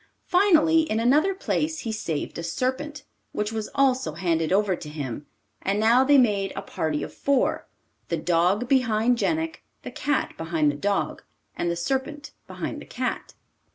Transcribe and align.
Finally, 0.25 0.79
in 0.89 0.99
another 0.99 1.35
place, 1.35 1.81
he 1.81 1.91
saved 1.91 2.39
a 2.39 2.43
serpent, 2.43 3.03
which 3.33 3.51
was 3.51 3.69
also 3.75 4.13
handed 4.13 4.51
over 4.51 4.75
to 4.75 4.89
him 4.89 5.27
and 5.61 5.79
now 5.79 6.03
they 6.03 6.17
made 6.17 6.51
a 6.55 6.61
party 6.63 7.03
of 7.03 7.13
four 7.13 7.67
the 8.07 8.17
dog 8.17 8.67
behind 8.67 9.19
Jenik, 9.19 9.61
the 9.83 9.91
cat 9.91 10.33
behind 10.37 10.71
the 10.71 10.75
dog, 10.75 11.21
and 11.55 11.69
the 11.69 11.75
serpent 11.75 12.31
behind 12.47 12.81
the 12.81 12.85
cat. 12.87 13.35